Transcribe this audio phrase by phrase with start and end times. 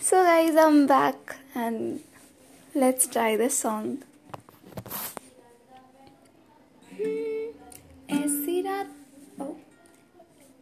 [0.00, 2.00] So, guys, I'm back and
[2.74, 4.02] let's try this song.
[8.10, 8.90] ऐसी रात
[9.40, 9.54] oh,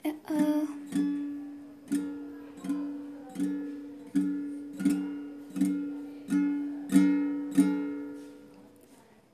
[0.05, 0.67] uh,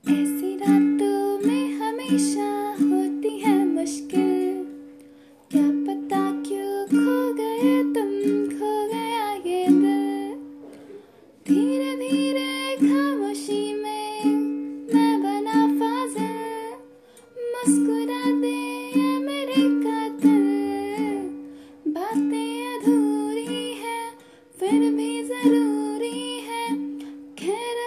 [0.03, 2.49] ऐसी रातों में हमेशा
[2.81, 4.22] होती है मुश्किल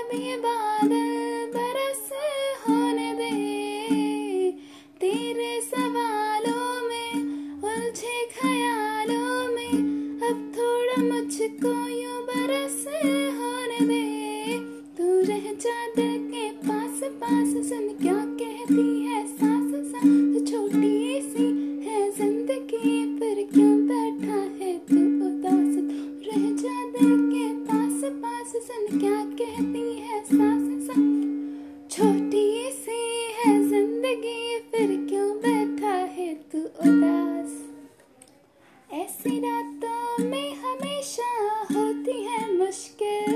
[0.10, 2.10] भी बादल बरस
[2.64, 3.32] होने दे।
[5.00, 7.12] तेरे सवालों में,
[7.64, 9.76] उलझे ख्यालों में,
[10.30, 12.86] अब थोड़ा मुझको यूँ बरस
[13.40, 14.58] होने दे।
[14.98, 19.17] तू रह जा दिल के पास पास सुन क्या कहती है?
[29.00, 30.96] क्या कहती है सास सास
[31.92, 37.66] छोटी सी है ज़िंदगी फिर क्यों बैठा है तू उदास?
[38.94, 43.34] ऐसी रातों में हमेशा होती है मुश्किल।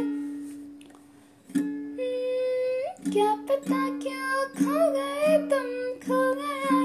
[1.56, 5.70] हम्म, क्या पता क्यों खो गए तुम
[6.08, 6.81] खो गया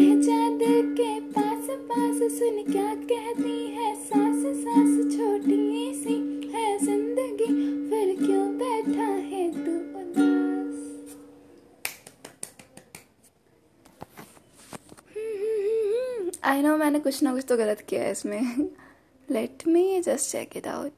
[0.00, 3.94] दिल के पास पास सुन क्या कहती है?
[4.04, 6.14] सास सास छोटी सी
[6.52, 7.46] है ज़िंदगी,
[7.90, 10.78] फिर क्यों बैठा है तू उदास?
[16.44, 18.68] आई नो मैंने कुछ ना कुछ तो गलत किया है इसमें।
[19.28, 20.92] Let me just check it out